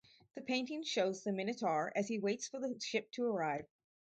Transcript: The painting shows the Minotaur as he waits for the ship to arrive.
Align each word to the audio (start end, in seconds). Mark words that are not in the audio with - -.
The 0.33 0.41
painting 0.41 0.81
shows 0.81 1.21
the 1.21 1.31
Minotaur 1.31 1.91
as 1.95 2.07
he 2.07 2.17
waits 2.17 2.47
for 2.47 2.59
the 2.59 2.75
ship 2.79 3.11
to 3.11 3.23
arrive. 3.27 3.67